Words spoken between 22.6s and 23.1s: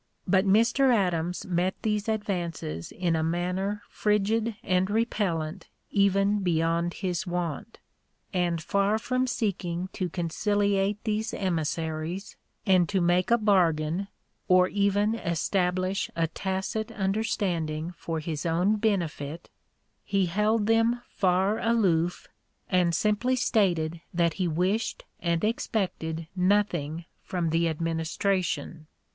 and